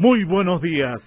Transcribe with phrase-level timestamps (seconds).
[0.00, 1.02] Muy buenos días.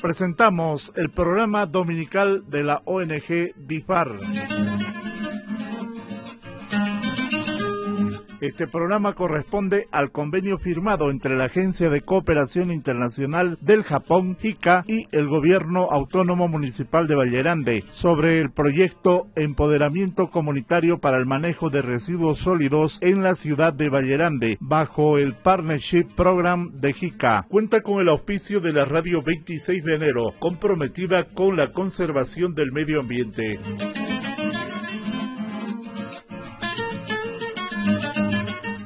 [0.00, 4.08] Presentamos el programa dominical de la ONG DIFAR.
[8.40, 14.84] Este programa corresponde al convenio firmado entre la Agencia de Cooperación Internacional del Japón, JICA,
[14.86, 21.68] y el Gobierno Autónomo Municipal de Vallerande sobre el proyecto Empoderamiento Comunitario para el Manejo
[21.68, 27.44] de Residuos Sólidos en la ciudad de Vallerande, bajo el Partnership Program de JICA.
[27.46, 32.72] Cuenta con el auspicio de la Radio 26 de enero, comprometida con la conservación del
[32.72, 33.58] medio ambiente.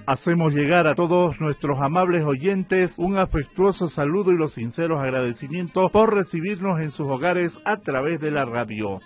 [0.07, 6.15] Hacemos llegar a todos nuestros amables oyentes un afectuoso saludo y los sinceros agradecimientos por
[6.15, 9.01] recibirnos en sus hogares a través de la radio.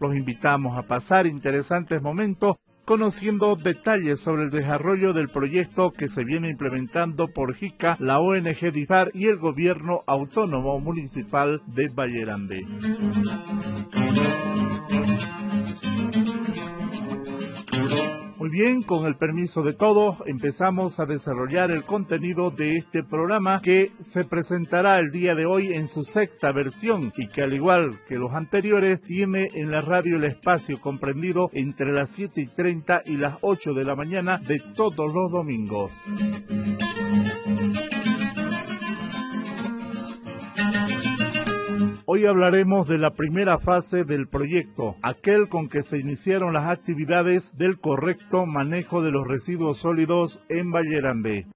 [0.00, 6.24] Los invitamos a pasar interesantes momentos conociendo detalles sobre el desarrollo del proyecto que se
[6.24, 12.66] viene implementando por JICA, la ONG DIFAR y el Gobierno Autónomo Municipal de Vallerande.
[18.42, 23.62] Muy bien, con el permiso de todos, empezamos a desarrollar el contenido de este programa
[23.62, 28.00] que se presentará el día de hoy en su sexta versión y que al igual
[28.08, 33.02] que los anteriores tiene en la radio el espacio comprendido entre las 7 y 30
[33.06, 35.92] y las 8 de la mañana de todos los domingos.
[42.04, 47.56] Hoy hablaremos de la primera fase del proyecto, aquel con que se iniciaron las actividades
[47.56, 51.46] del correcto manejo de los residuos sólidos en Vallerande.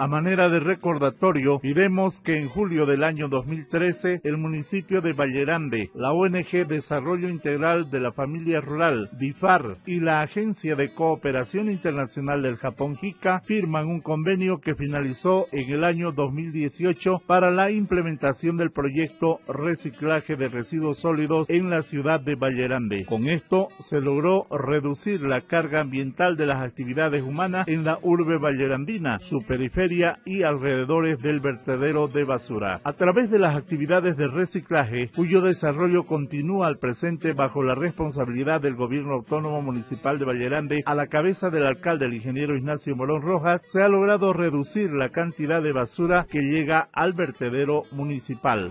[0.00, 5.90] A manera de recordatorio, diremos que en julio del año 2013, el municipio de Vallerande,
[5.94, 12.40] la ONG Desarrollo Integral de la Familia Rural, DIFAR, y la Agencia de Cooperación Internacional
[12.40, 18.56] del Japón, JICA, firman un convenio que finalizó en el año 2018 para la implementación
[18.56, 23.04] del proyecto Reciclaje de Residuos Sólidos en la ciudad de Vallerande.
[23.04, 28.38] Con esto se logró reducir la carga ambiental de las actividades humanas en la urbe
[28.38, 29.89] vallerandina, su periferia
[30.24, 32.80] y alrededores del vertedero de basura.
[32.84, 38.60] A través de las actividades de reciclaje, cuyo desarrollo continúa al presente bajo la responsabilidad
[38.60, 43.22] del Gobierno Autónomo Municipal de Vallerande, a la cabeza del alcalde, el ingeniero Ignacio Morón
[43.22, 48.70] Rojas, se ha logrado reducir la cantidad de basura que llega al vertedero municipal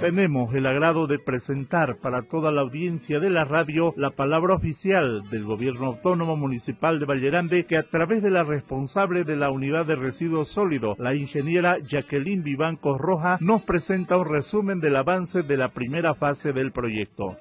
[0.00, 5.22] tenemos el agrado de presentar para toda la audiencia de la radio la palabra oficial
[5.30, 9.86] del Gobierno Autónomo Municipal de Vallerande que a través de la responsable de la Unidad
[9.86, 15.56] de Residuos Sólidos, la ingeniera Jacqueline Vivanco Roja, nos presenta un resumen del avance de
[15.56, 17.36] la primera fase del proyecto.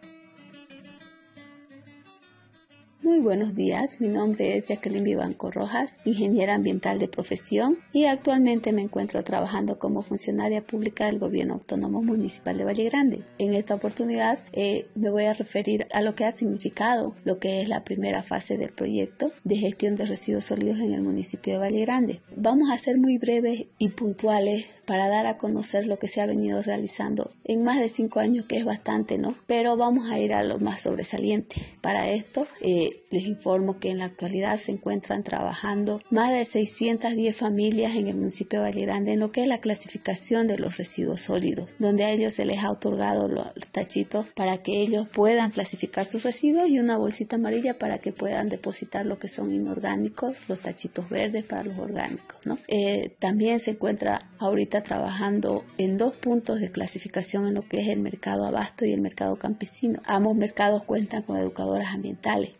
[3.06, 8.74] Muy buenos días, mi nombre es Jacqueline Vivanco Rojas, ingeniera ambiental de profesión y actualmente
[8.74, 13.22] me encuentro trabajando como funcionaria pública del Gobierno Autónomo Municipal de Valle Grande.
[13.38, 17.62] En esta oportunidad eh, me voy a referir a lo que ha significado lo que
[17.62, 21.60] es la primera fase del proyecto de gestión de residuos sólidos en el municipio de
[21.60, 22.22] Valle Grande.
[22.36, 26.26] Vamos a ser muy breves y puntuales para dar a conocer lo que se ha
[26.26, 29.36] venido realizando en más de cinco años, que es bastante, ¿no?
[29.46, 31.56] Pero vamos a ir a lo más sobresaliente.
[31.82, 37.36] Para esto, eh, les informo que en la actualidad se encuentran trabajando más de 610
[37.36, 41.22] familias en el municipio de Grande en lo que es la clasificación de los residuos
[41.22, 46.06] sólidos, donde a ellos se les ha otorgado los tachitos para que ellos puedan clasificar
[46.06, 50.60] sus residuos y una bolsita amarilla para que puedan depositar lo que son inorgánicos, los
[50.60, 52.46] tachitos verdes para los orgánicos.
[52.46, 52.58] ¿no?
[52.68, 57.88] Eh, también se encuentra ahorita trabajando en dos puntos de clasificación en lo que es
[57.88, 60.02] el mercado abasto y el mercado campesino.
[60.06, 62.52] Ambos mercados cuentan con educadoras ambientales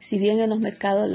[0.00, 1.10] si bien en los mercados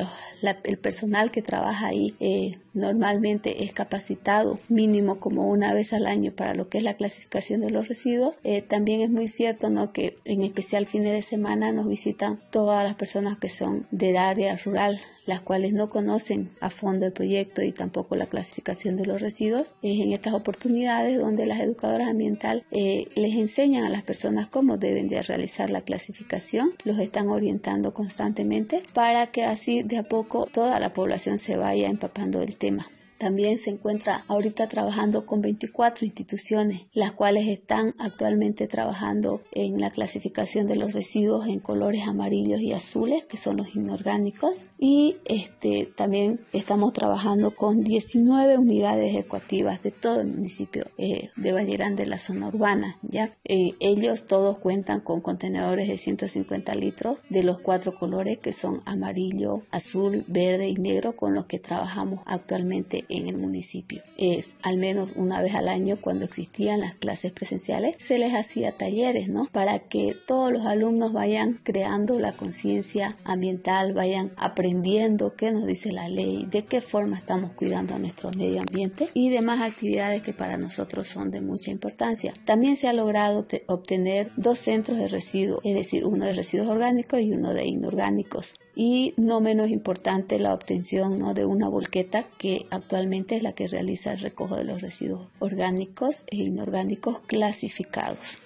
[0.63, 6.31] el personal que trabaja ahí eh, normalmente es capacitado mínimo como una vez al año
[6.31, 9.91] para lo que es la clasificación de los residuos, eh, también es muy cierto ¿no?
[9.91, 14.57] que en especial fines de semana nos visitan todas las personas que son del área
[14.57, 19.21] rural, las cuales no conocen a fondo el proyecto y tampoco la clasificación de los
[19.21, 19.71] residuos.
[19.81, 24.77] Es en estas oportunidades donde las educadoras ambientales eh, les enseñan a las personas cómo
[24.77, 30.47] deben de realizar la clasificación, los están orientando constantemente para que así de a poco
[30.51, 32.87] toda la población se vaya empapando del tema.
[33.17, 39.89] También se encuentra ahorita trabajando con 24 instituciones, las cuales están actualmente trabajando en la
[39.89, 45.89] clasificación de los residuos en colores amarillos y azules, que son los inorgánicos, y este,
[45.95, 52.05] también estamos trabajando con 19 unidades ecuativas de todo el municipio eh, de Valle Grande,
[52.05, 52.97] la zona urbana.
[53.01, 53.31] ¿ya?
[53.45, 58.81] Eh, ellos todos cuentan con contenedores de 150 litros de los cuatro colores que son
[58.85, 64.01] amarillo, azul, verde y negro con los que trabajamos actualmente en el municipio.
[64.17, 68.71] Es al menos una vez al año cuando existían las clases presenciales se les hacía
[68.71, 69.45] talleres, ¿no?
[69.51, 75.91] Para que todos los alumnos vayan creando la conciencia ambiental, vayan aprendiendo qué nos dice
[75.91, 80.33] la ley, de qué forma estamos cuidando a nuestro medio ambiente y demás actividades que
[80.33, 82.33] para nosotros son de mucha importancia.
[82.45, 87.19] También se ha logrado obtener dos centros de residuos, es decir, uno de residuos orgánicos
[87.19, 91.33] y uno de inorgánicos y no menos importante la obtención ¿no?
[91.33, 96.23] de una volqueta que actualmente es la que realiza el recojo de los residuos orgánicos
[96.27, 98.37] e inorgánicos clasificados.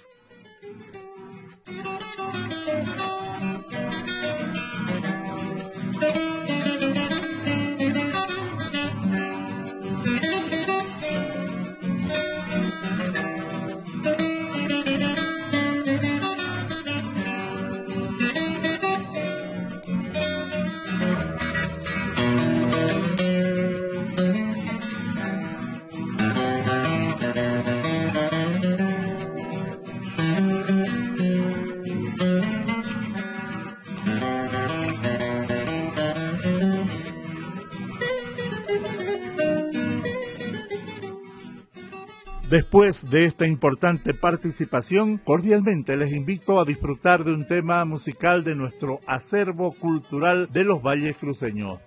[42.50, 48.56] Después de esta importante participación, cordialmente les invito a disfrutar de un tema musical de
[48.56, 51.80] nuestro acervo cultural de los Valles Cruceños.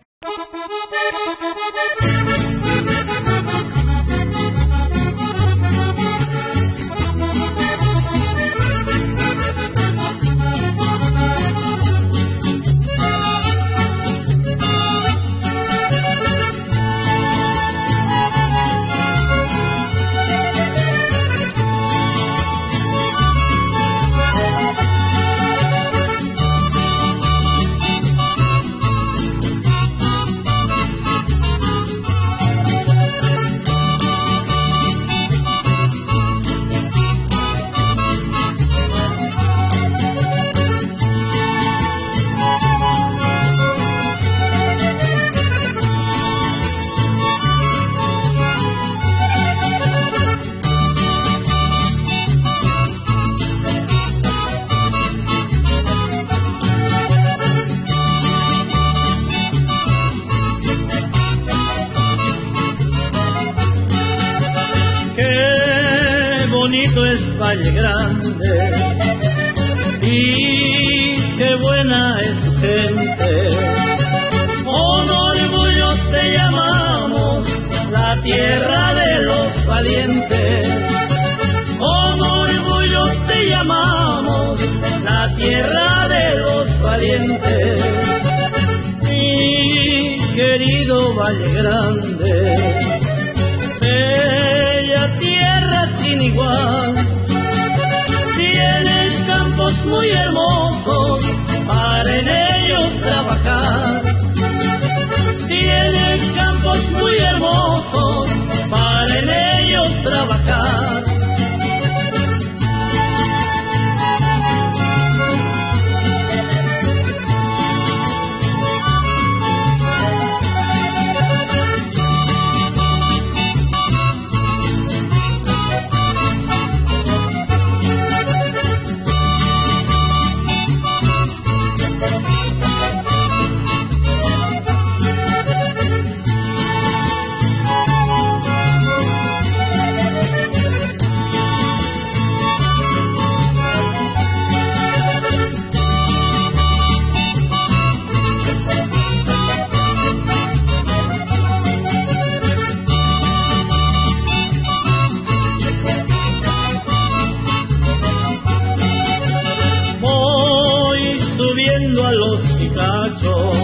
[161.79, 163.57] viendo a los picachos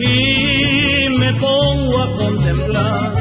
[0.00, 3.12] y me pongo a contemplar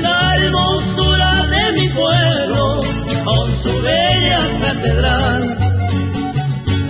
[0.00, 2.80] la hermosura de mi pueblo
[3.24, 5.58] con su bella catedral.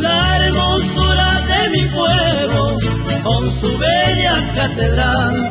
[0.00, 2.76] La hermosura de mi pueblo
[3.22, 5.50] con su bella catedral.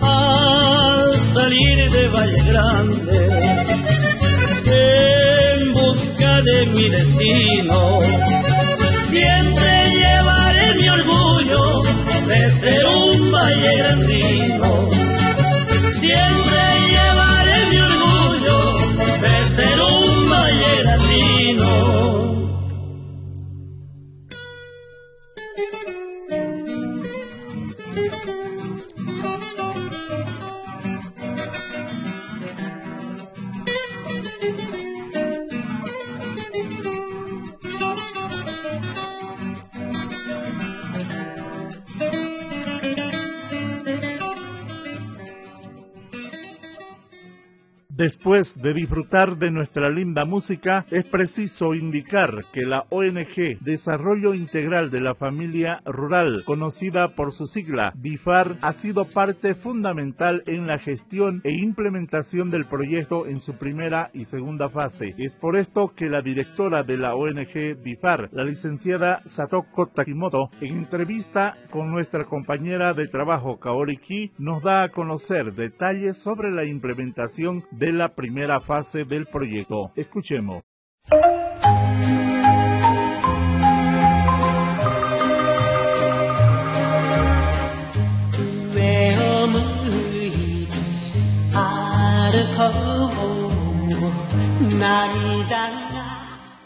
[0.00, 3.29] Al salir de Valle Grande
[6.42, 8.00] de mi destino.
[9.10, 11.82] Siempre llevaré mi orgullo
[12.26, 14.88] de ser un valle grandino.
[48.00, 54.88] Después de disfrutar de nuestra linda música, es preciso indicar que la ONG Desarrollo Integral
[54.90, 60.78] de la Familia Rural, conocida por su sigla DIFAR, ha sido parte fundamental en la
[60.78, 65.14] gestión e implementación del proyecto en su primera y segunda fase.
[65.18, 70.78] Es por esto que la directora de la ONG DIFAR, la licenciada Satoko Takimoto, en
[70.78, 76.64] entrevista con nuestra compañera de trabajo Kaori Ki, nos da a conocer detalles sobre la
[76.64, 79.92] implementación de la primera fase del proyecto.
[79.96, 80.62] Escuchemos.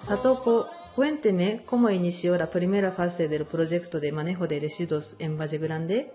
[0.06, 5.58] Satoko, cuénteme cómo inició la primera fase del proyecto de manejo de residuos en Valle
[5.58, 6.12] Grande.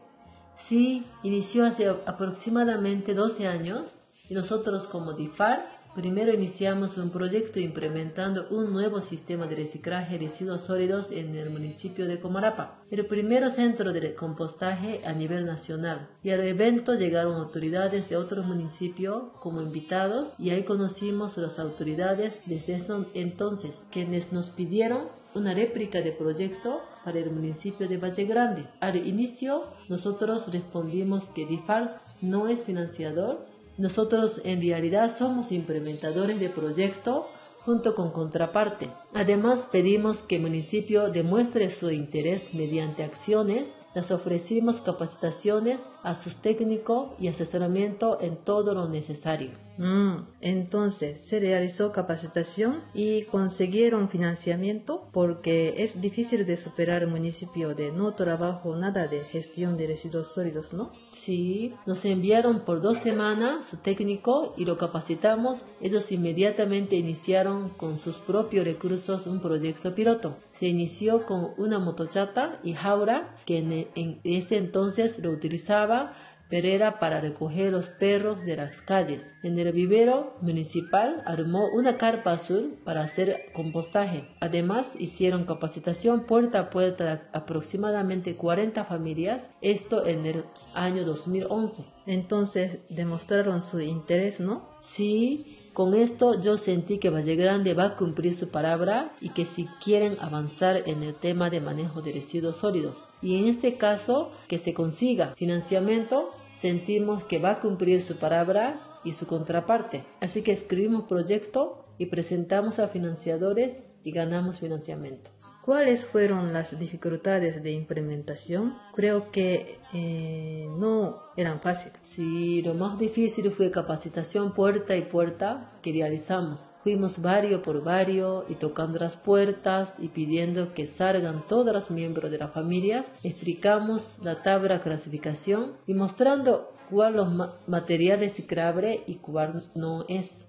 [0.68, 3.99] Sí, inició hace aproximadamente 12 años
[4.30, 10.28] y nosotros como DIFAR primero iniciamos un proyecto implementando un nuevo sistema de reciclaje de
[10.28, 16.08] residuos sólidos en el municipio de Comarapa, el primer centro de compostaje a nivel nacional.
[16.24, 22.40] Y al evento llegaron autoridades de otros municipios como invitados y ahí conocimos las autoridades
[22.46, 22.82] desde
[23.16, 28.68] entonces, quienes nos pidieron una réplica de proyecto para el municipio de Valle Grande.
[28.80, 33.46] Al inicio, nosotros respondimos que DIFAR no es financiador
[33.80, 37.28] nosotros en realidad somos implementadores de proyecto
[37.66, 38.90] junto con contraparte.
[39.14, 46.36] Además, pedimos que el municipio demuestre su interés mediante acciones les ofrecimos capacitaciones a sus
[46.38, 49.69] técnicos y asesoramiento en todo lo necesario.
[49.80, 57.74] Mm, entonces, se realizó capacitación y consiguieron financiamiento porque es difícil de superar el municipio
[57.74, 60.92] de no trabajo nada de gestión de residuos sólidos, ¿no?
[61.14, 65.64] Sí, nos enviaron por dos semanas su técnico y lo capacitamos.
[65.80, 70.36] Ellos inmediatamente iniciaron con sus propios recursos un proyecto piloto.
[70.52, 76.18] Se inició con una motochata y jaura que en, en ese entonces lo utilizaba
[76.50, 79.24] Perera para recoger los perros de las calles.
[79.44, 84.28] En el vivero municipal armó una carpa azul para hacer compostaje.
[84.40, 91.86] Además, hicieron capacitación puerta a puerta a aproximadamente 40 familias, esto en el año 2011.
[92.08, 94.70] Entonces, demostraron su interés, ¿no?
[94.82, 99.46] Sí, con esto yo sentí que Valle Grande va a cumplir su palabra y que
[99.46, 104.34] si quieren avanzar en el tema de manejo de residuos sólidos y en este caso
[104.50, 106.28] que se consiga financiamiento,
[106.60, 110.04] sentimos que va a cumplir su palabra y su contraparte.
[110.20, 113.72] Así que escribimos proyecto y presentamos a financiadores
[114.04, 115.32] y ganamos financiamiento.
[115.70, 118.76] ¿Cuáles fueron las dificultades de implementación?
[118.96, 122.00] Creo que eh, no eran fáciles.
[122.02, 126.60] Sí, lo más difícil fue capacitación puerta y puerta que realizamos.
[126.82, 132.32] Fuimos barrio por barrio y tocando las puertas y pidiendo que salgan todos los miembros
[132.32, 133.06] de la familia.
[133.24, 137.32] Explicamos la tabla clasificación y mostrando cuál los
[137.68, 140.49] materiales reciclables y cuál no es.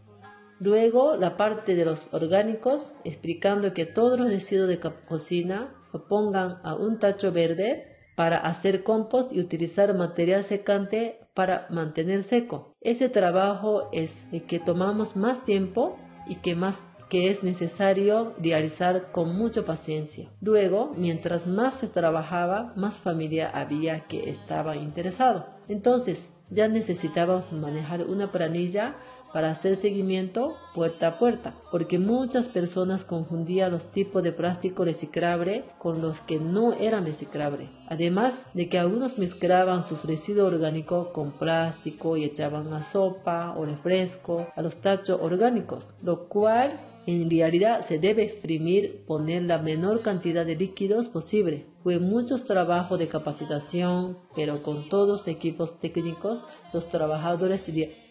[0.60, 6.58] Luego la parte de los orgánicos, explicando que todos los residuos de cocina se pongan
[6.62, 12.74] a un tacho verde para hacer compost y utilizar material secante para mantener seco.
[12.82, 16.76] Ese trabajo es el que tomamos más tiempo y que más
[17.08, 20.28] que es necesario realizar con mucha paciencia.
[20.42, 25.46] Luego, mientras más se trabajaba, más familia había que estaba interesado.
[25.68, 28.96] Entonces, ya necesitábamos manejar una planilla
[29.32, 35.64] para hacer seguimiento puerta a puerta, porque muchas personas confundían los tipos de plástico reciclable
[35.78, 37.68] con los que no eran reciclables.
[37.88, 43.64] Además de que algunos mezclaban sus residuos orgánicos con plástico y echaban a sopa o
[43.64, 50.02] refresco a los tachos orgánicos, lo cual en realidad se debe exprimir, poner la menor
[50.02, 56.40] cantidad de líquidos posible Fue muchos trabajos de capacitación, pero con todos equipos técnicos,
[56.75, 57.62] los trabajadores,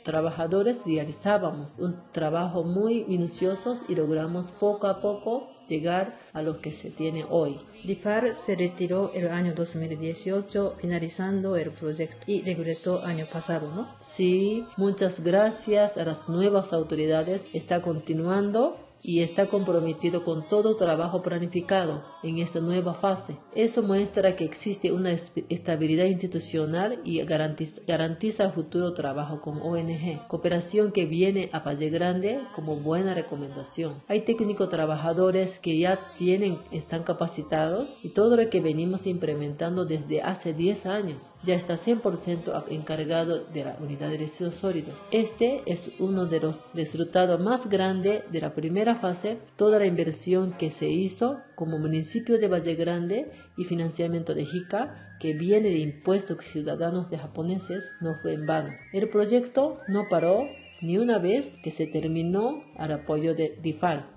[0.03, 6.71] trabajadores realizábamos un trabajo muy minucioso y logramos poco a poco llegar a lo que
[6.71, 7.59] se tiene hoy.
[7.83, 13.87] DIFAR se retiró el año 2018 finalizando el proyecto y regresó año pasado, ¿no?
[13.99, 17.45] Sí, muchas gracias a las nuevas autoridades.
[17.53, 23.37] Está continuando y está comprometido con todo trabajo planificado en esta nueva fase.
[23.55, 30.91] Eso muestra que existe una estabilidad institucional y garantiza, garantiza futuro trabajo con ONG, cooperación
[30.91, 34.01] que viene a Valle Grande como buena recomendación.
[34.07, 40.21] Hay técnicos trabajadores que ya tienen, están capacitados y todo lo que venimos implementando desde
[40.21, 44.95] hace 10 años ya está 100% encargado de la unidad de residuos sólidos.
[45.11, 50.53] Este es uno de los resultados más grandes de la primera fase, toda la inversión
[50.53, 55.79] que se hizo como municipio de Valle Grande y financiamiento de JICA, que viene de
[55.79, 58.69] impuestos ciudadanos de japoneses, no fue en vano.
[58.93, 60.46] El proyecto no paró
[60.81, 64.08] ni una vez que se terminó al apoyo de DIFAR.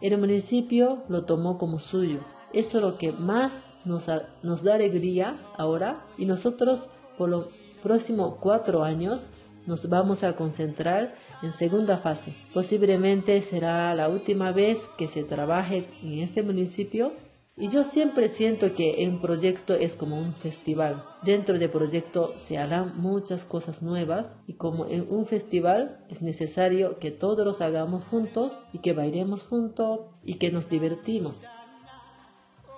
[0.00, 2.20] El municipio lo tomó como suyo.
[2.52, 3.52] Eso es lo que más
[3.84, 4.06] nos,
[4.42, 7.48] nos da alegría ahora y nosotros por los
[7.82, 9.30] próximos cuatro años
[9.66, 12.34] nos vamos a concentrar en segunda fase.
[12.54, 17.12] Posiblemente será la última vez que se trabaje en este municipio
[17.58, 21.04] y yo siempre siento que un proyecto es como un festival.
[21.22, 26.98] Dentro del proyecto se harán muchas cosas nuevas y como en un festival es necesario
[26.98, 31.40] que todos los hagamos juntos y que bailemos juntos y que nos divertimos.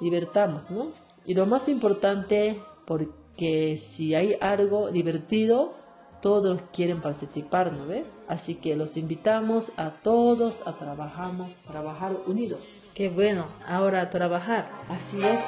[0.00, 0.92] Divertamos, ¿no?
[1.26, 5.74] Y lo más importante, porque si hay algo divertido,
[6.20, 8.06] todos quieren participar, ¿no ves?
[8.28, 12.60] Así que los invitamos a todos a trabajamos, trabajar unidos.
[12.94, 14.68] Qué bueno, ahora a trabajar.
[14.88, 15.38] Así es.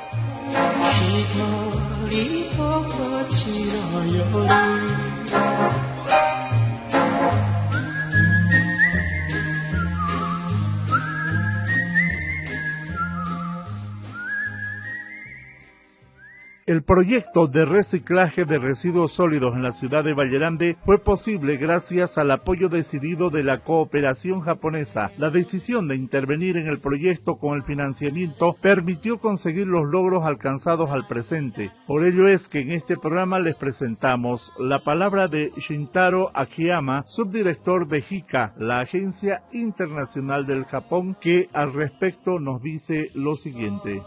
[16.71, 22.16] El proyecto de reciclaje de residuos sólidos en la ciudad de Vallerande fue posible gracias
[22.16, 25.11] al apoyo decidido de la cooperación japonesa.
[25.18, 30.90] La decisión de intervenir en el proyecto con el financiamiento permitió conseguir los logros alcanzados
[30.90, 31.73] al presente.
[31.88, 37.88] Por ello es que en este programa les presentamos la palabra de Shintaro Akiyama, subdirector
[37.88, 44.03] de JICA, la Agencia Internacional del Japón, que al respecto nos dice lo siguiente.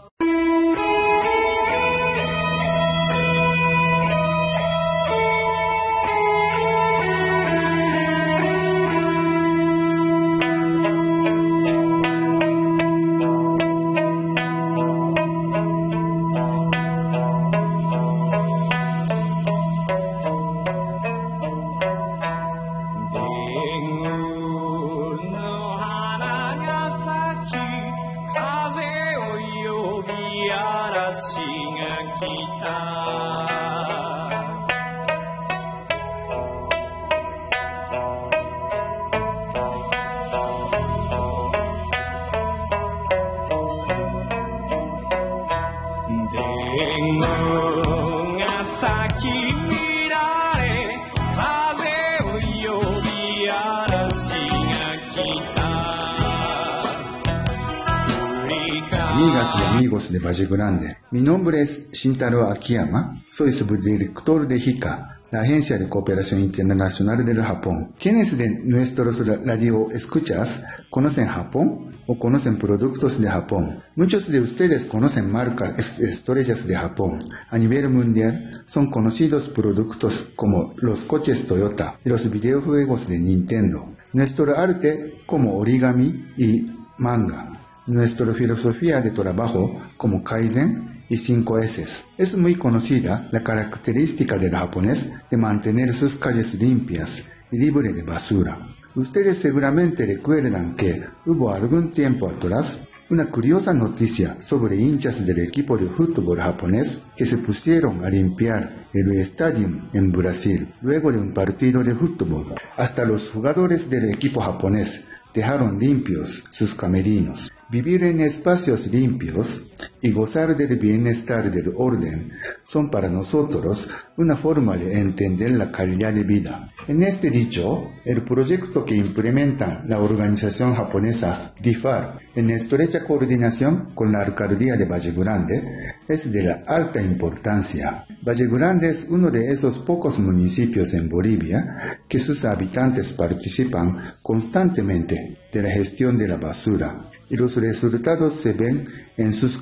[59.16, 60.93] ミーガスやミーゴスでバジグランデ。
[61.14, 67.92] Mi nombre es Shintaro Akiyama, soy subdirector de JICA, la Agencia de Cooperación Internacional del Japón.
[68.00, 70.48] ¿Quiénes de nuestros radio escuchas
[70.90, 73.80] conocen Japón o conocen productos de Japón?
[73.94, 77.20] Muchos de ustedes conocen marcas estrellas de Japón.
[77.48, 83.94] A nivel mundial son conocidos productos como los coches Toyota y los videojuegos de Nintendo.
[84.14, 87.54] Nuestro arte como origami y manga
[87.86, 91.86] nuestra filosofía de trabajo como Kaizen y 5S.
[92.16, 98.02] Es muy conocida la característica del japonés de mantener sus calles limpias y libres de
[98.02, 98.58] basura.
[98.94, 102.78] Ustedes seguramente recuerdan que hubo algún tiempo atrás
[103.10, 108.88] una curiosa noticia sobre hinchas del equipo de fútbol japonés que se pusieron a limpiar
[108.92, 112.54] el estadio en Brasil luego de un partido de fútbol.
[112.76, 115.00] Hasta los jugadores del equipo japonés
[115.34, 117.50] dejaron limpios sus camerinos.
[117.68, 119.66] Vivir en espacios limpios
[120.00, 122.32] y gozar del bienestar del orden
[122.64, 126.72] son para nosotros una forma de entender la calidad de vida.
[126.86, 134.12] En este dicho, el proyecto que implementa la organización japonesa DIFAR en estrecha coordinación con
[134.12, 135.62] la alcaldía de Valle Grande
[136.06, 138.04] es de la alta importancia.
[138.26, 145.38] Valle Grande es uno de esos pocos municipios en Bolivia que sus habitantes participan constantemente
[145.52, 148.84] de la gestión de la basura y los resultados se ven
[149.16, 149.58] en sus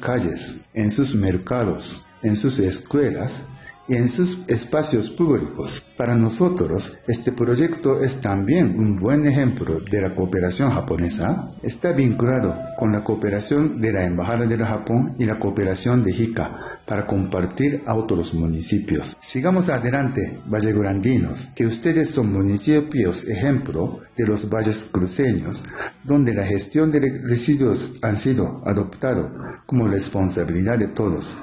[0.74, 3.40] en sus mercados, en sus escuelas
[3.88, 5.84] y en sus espacios públicos.
[5.96, 11.50] Para nosotros, este proyecto es también un buen ejemplo de la cooperación japonesa.
[11.62, 16.71] Está vinculado con la cooperación de la Embajada del Japón y la cooperación de JICA
[16.92, 19.16] para compartir a otros municipios.
[19.22, 25.64] Sigamos adelante, vallegrandinos, que ustedes son municipios ejemplo de los valles cruceños,
[26.04, 29.32] donde la gestión de residuos han sido adoptado
[29.64, 31.34] como responsabilidad de todos.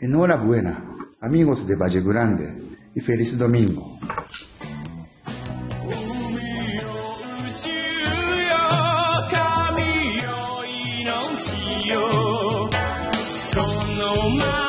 [0.00, 0.82] Enhorabuena,
[1.20, 2.60] amigos de Valle Grande,
[2.96, 4.00] y feliz domingo.
[14.10, 14.67] Oh my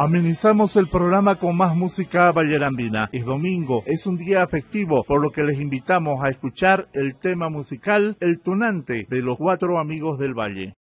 [0.00, 3.08] Amenizamos el programa con más música vallerambina.
[3.10, 7.48] Es domingo, es un día afectivo, por lo que les invitamos a escuchar el tema
[7.48, 10.76] musical El Tunante de los cuatro amigos del Valle.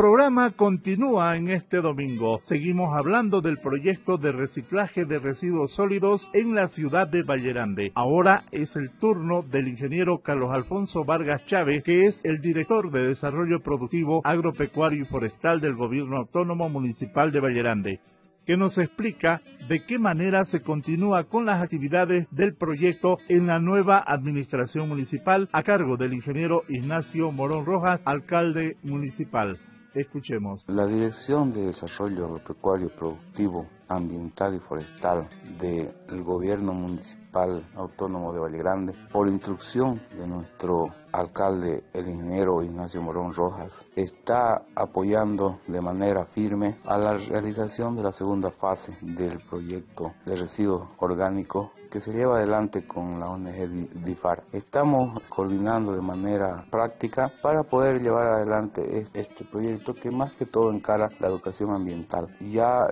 [0.00, 2.40] Programa continúa en este domingo.
[2.44, 7.92] Seguimos hablando del proyecto de reciclaje de residuos sólidos en la ciudad de Vallerande.
[7.94, 13.08] Ahora es el turno del ingeniero Carlos Alfonso Vargas Chávez, que es el director de
[13.08, 18.00] Desarrollo Productivo Agropecuario y Forestal del Gobierno Autónomo Municipal de Vallerande
[18.46, 23.60] que nos explica de qué manera se continúa con las actividades del proyecto en la
[23.60, 29.58] nueva administración municipal a cargo del ingeniero Ignacio Morón Rojas, alcalde municipal.
[29.94, 30.64] Escuchemos.
[30.68, 38.58] La Dirección de Desarrollo Agropecuario Productivo, Ambiental y Forestal del Gobierno Municipal Autónomo de Valle
[38.58, 46.24] Grande, por instrucción de nuestro alcalde, el ingeniero Ignacio Morón Rojas, está apoyando de manera
[46.26, 52.12] firme a la realización de la segunda fase del proyecto de residuos orgánicos que se
[52.12, 54.44] lleva adelante con la ONG DIFAR.
[54.52, 60.72] Estamos coordinando de manera práctica para poder llevar adelante este proyecto que más que todo
[60.72, 62.28] encara la educación ambiental.
[62.40, 62.86] Ya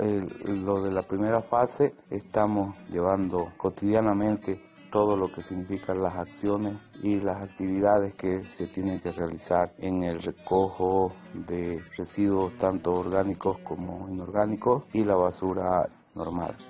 [0.45, 7.21] lo de la primera fase estamos llevando cotidianamente todo lo que significan las acciones y
[7.21, 14.09] las actividades que se tienen que realizar en el recojo de residuos tanto orgánicos como
[14.09, 15.89] inorgánicos y la basura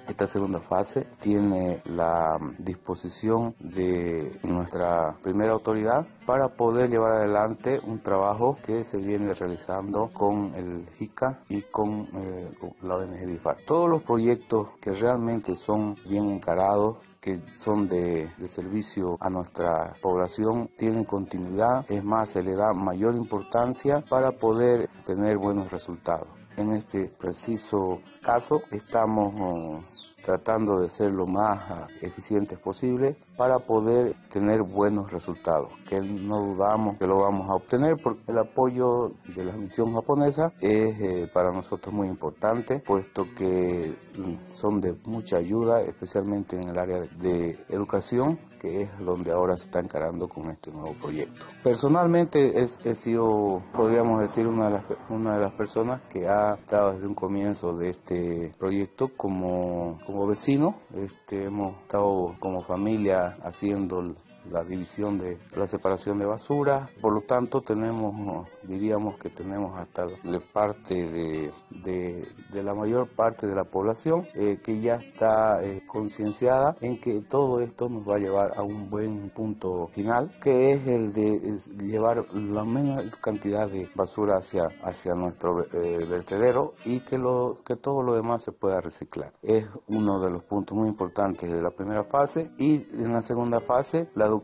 [0.07, 8.01] Esta segunda fase tiene la disposición de nuestra primera autoridad para poder llevar adelante un
[8.03, 12.51] trabajo que se viene realizando con el JICA y con, eh,
[12.83, 13.57] la ONG DIFAR.
[13.67, 20.71] Todos los proyectos que realmente son bien encarados que son de, servicio a nuestra población
[20.77, 26.38] tienen continuidad, es más, se le da mayor importancia para poder tener buenos resultados.
[26.59, 29.81] En este preciso caso estamos oh,
[30.25, 36.43] tratando de ser lo más ah, eficientes posible para poder tener buenos resultados, que no
[36.43, 41.31] dudamos que lo vamos a obtener porque el apoyo de la misión japonesa es eh,
[41.33, 47.03] para nosotros muy importante, puesto que mm, son de mucha ayuda, especialmente en el área
[47.03, 51.45] de educación que es donde ahora se está encarando con este nuevo proyecto.
[51.63, 56.93] Personalmente he sido, podríamos decir, una de, las, una de las personas que ha estado
[56.93, 60.77] desde un comienzo de este proyecto como, como vecino.
[60.95, 64.15] Este, hemos estado como familia haciendo
[64.51, 66.89] la división de la separación de basura.
[67.01, 73.47] Por lo tanto, tenemos, diríamos que tenemos hasta de parte de, de, la mayor parte
[73.47, 78.17] de la población eh, que ya está eh, concienciada en que todo esto nos va
[78.17, 83.69] a llevar a un buen punto final, que es el de llevar la menor cantidad
[83.69, 88.53] de basura hacia, hacia nuestro eh, vertedero y que, lo, que todo lo demás se
[88.53, 89.33] pueda reciclar.
[89.43, 93.61] Es uno de los puntos muy importantes de la primera fase y en la segunda
[93.61, 94.38] fase la educación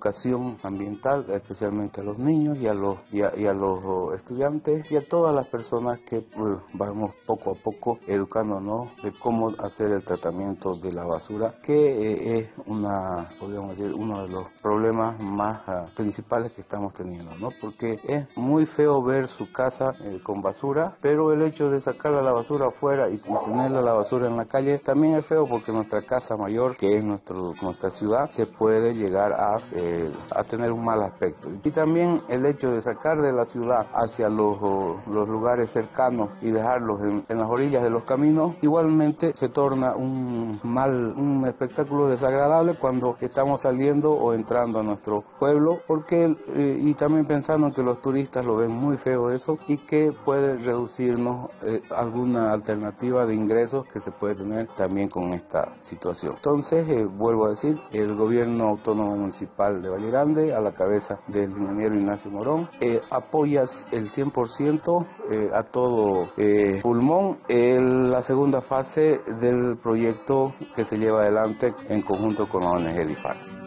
[0.62, 5.35] ambiental, especialmente a los niños y a los, y a, los estudiantes y a todas
[5.35, 10.92] las personas que pues, vamos poco a poco educándonos de cómo hacer el tratamiento de
[10.92, 16.52] la basura, que eh, es una, podríamos decir, uno de los problemas más ah, principales
[16.52, 17.50] que estamos teniendo, ¿no?
[17.61, 22.22] Porque es muy feo ver su casa eh, con basura, pero el hecho de sacarla
[22.22, 26.02] la basura afuera y tenerla la basura en la calle también es feo porque nuestra
[26.02, 29.84] casa mayor, que es nuestro, nuestra ciudad, se puede llegar a eh,
[30.31, 31.49] a tener un mal aspecto.
[31.62, 34.59] Y también el hecho de sacar de la ciudad hacia los,
[35.07, 40.61] los lugares cercanos y dejarlos en, las orillas de los caminos, igualmente se torna un
[40.62, 46.94] mal, un espectáculo desagradable cuando estamos saliendo o entrando a nuestro pueblo, porque eh, y
[46.94, 51.83] también pensando que los turistas lo ven muy feo eso y que puede reducirnos eh,
[51.94, 56.35] alguna alternativa de ingresos que se puede tener también con esta situación.
[56.37, 61.51] Entonces, vuelvo a decir, el gobierno autónomo municipal de Valle Grande, a la cabeza del
[61.51, 62.69] ingeniero Ignacio Morón.
[62.81, 70.55] Eh, apoyas el 100% eh, a todo eh, pulmón en la segunda fase del proyecto
[70.75, 73.63] que se lleva adelante en conjunto con la ONG DIFAR.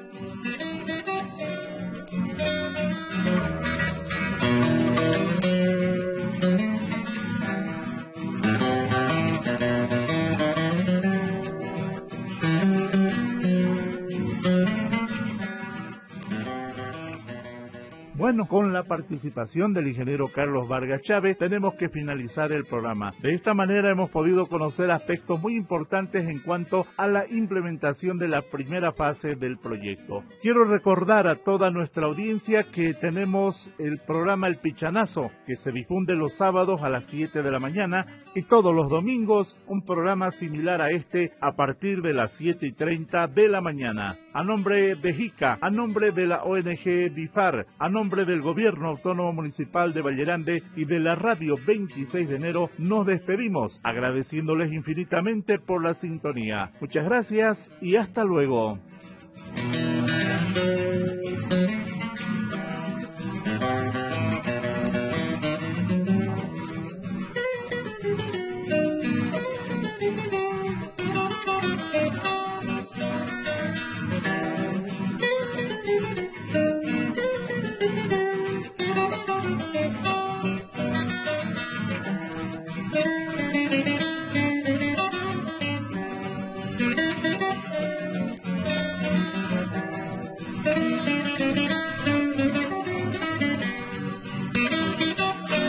[18.88, 23.14] Participación del ingeniero Carlos Vargas Chávez tenemos que finalizar el programa.
[23.22, 28.30] De esta manera hemos podido conocer aspectos muy importantes en cuanto a la implementación de
[28.30, 30.24] la primera fase del proyecto.
[30.42, 36.16] Quiero recordar a toda nuestra audiencia que tenemos el programa El Pichanazo, que se difunde
[36.16, 38.06] los sábados a las 7 de la mañana
[38.38, 42.72] y todos los domingos un programa similar a este a partir de las 7 y
[42.72, 44.16] 30 de la mañana.
[44.32, 49.34] A nombre de JICA, a nombre de la ONG BIFAR, a nombre del Gobierno Autónomo
[49.34, 55.84] Municipal de Vallerande y de la Radio 26 de enero, nos despedimos agradeciéndoles infinitamente por
[55.84, 56.74] la sintonía.
[56.80, 58.78] Muchas gracias y hasta luego.